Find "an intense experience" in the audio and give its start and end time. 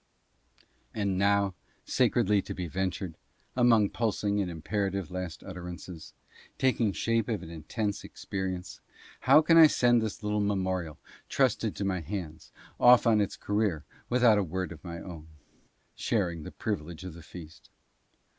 7.43-8.79